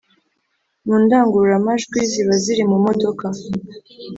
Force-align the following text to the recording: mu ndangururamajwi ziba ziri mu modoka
mu 0.85 0.95
ndangururamajwi 1.03 1.97
ziba 2.11 2.33
ziri 2.43 2.63
mu 2.71 2.77
modoka 2.85 3.25